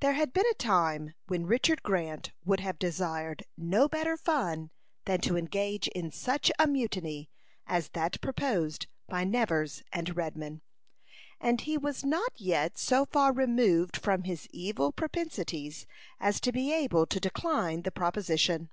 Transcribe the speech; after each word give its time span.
There 0.00 0.14
had 0.14 0.32
been 0.32 0.46
a 0.50 0.54
time 0.54 1.12
when 1.26 1.44
Richard 1.44 1.82
Grant 1.82 2.32
would 2.46 2.60
have 2.60 2.78
desired 2.78 3.44
no 3.58 3.90
better 3.90 4.16
fun 4.16 4.70
than 5.04 5.20
to 5.20 5.36
engage 5.36 5.86
in 5.88 6.10
such 6.10 6.50
a 6.58 6.66
mutiny 6.66 7.28
as 7.66 7.90
that 7.90 8.22
proposed 8.22 8.86
by 9.06 9.24
Nevers 9.24 9.82
and 9.92 10.16
Redman; 10.16 10.62
and 11.38 11.60
he 11.60 11.76
was 11.76 12.02
not 12.04 12.32
yet 12.40 12.78
so 12.78 13.04
far 13.04 13.34
removed 13.34 13.98
from 13.98 14.22
his 14.22 14.48
evil 14.50 14.92
propensities 14.92 15.84
as 16.18 16.40
to 16.40 16.52
be 16.52 16.72
able 16.72 17.04
to 17.04 17.20
decline 17.20 17.82
the 17.82 17.90
proposition. 17.92 18.70